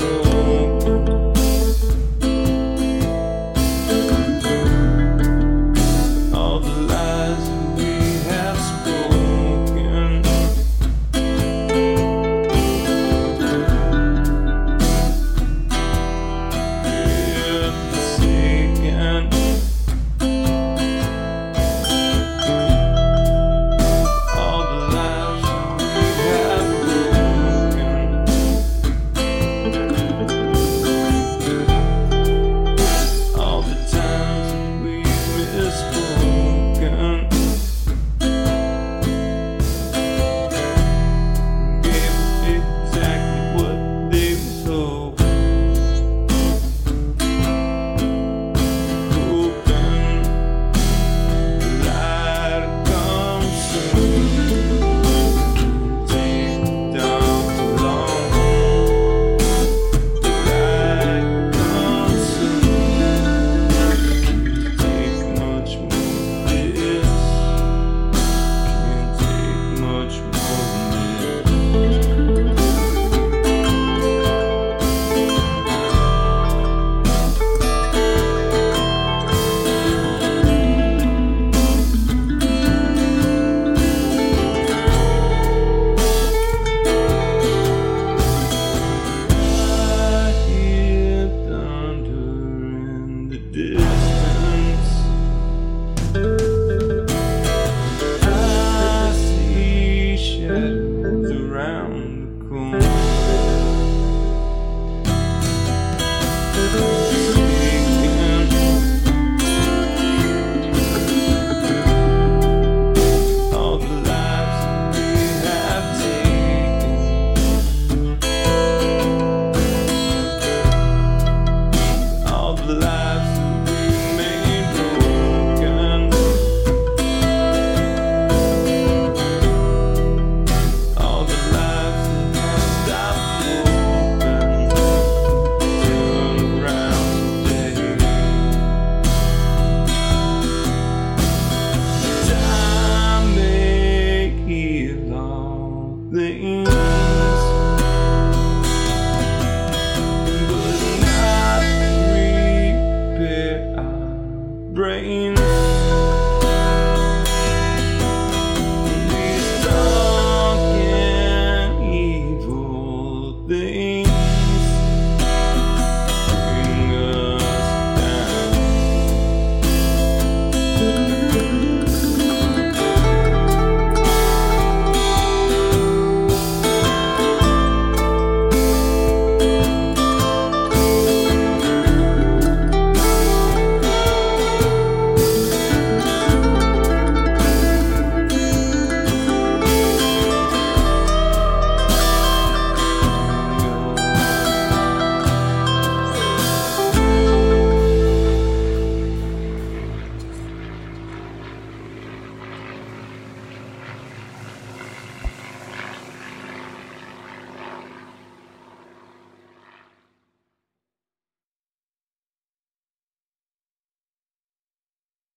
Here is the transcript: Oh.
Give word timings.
Oh. 0.00 0.37